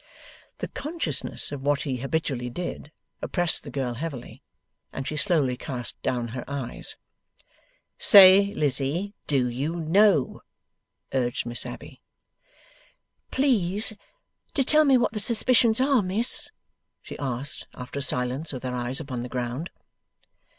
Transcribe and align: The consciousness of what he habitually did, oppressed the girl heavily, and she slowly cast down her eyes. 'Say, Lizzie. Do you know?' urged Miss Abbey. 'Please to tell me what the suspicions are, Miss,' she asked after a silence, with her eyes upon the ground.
The 0.57 0.67
consciousness 0.67 1.51
of 1.51 1.61
what 1.61 1.81
he 1.83 1.97
habitually 1.97 2.49
did, 2.49 2.91
oppressed 3.21 3.61
the 3.61 3.69
girl 3.69 3.93
heavily, 3.93 4.41
and 4.91 5.07
she 5.07 5.15
slowly 5.15 5.55
cast 5.55 6.01
down 6.01 6.29
her 6.29 6.43
eyes. 6.47 6.95
'Say, 7.99 8.51
Lizzie. 8.55 9.13
Do 9.27 9.47
you 9.47 9.75
know?' 9.75 10.41
urged 11.13 11.45
Miss 11.45 11.67
Abbey. 11.67 12.01
'Please 13.29 13.93
to 14.55 14.63
tell 14.63 14.85
me 14.85 14.97
what 14.97 15.11
the 15.11 15.19
suspicions 15.19 15.79
are, 15.79 16.01
Miss,' 16.01 16.49
she 17.03 17.15
asked 17.19 17.67
after 17.75 17.99
a 17.99 18.01
silence, 18.01 18.51
with 18.51 18.63
her 18.63 18.73
eyes 18.73 18.99
upon 18.99 19.21
the 19.21 19.29
ground. 19.29 19.69